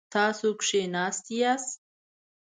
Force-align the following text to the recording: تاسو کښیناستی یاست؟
تاسو 0.13 0.47
کښیناستی 0.59 1.35
یاست؟ 1.41 1.69